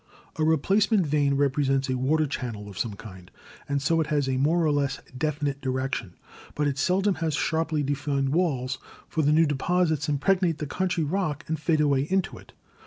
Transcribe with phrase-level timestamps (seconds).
[0.37, 3.29] A replace ment vein represents a water channel of some kind,
[3.69, 6.15] and so it has a more or less definite direction,
[6.55, 11.45] but it seldom has sharply defined walls, for the new deposits impregnate the country rock
[11.47, 12.51] and fade away into it.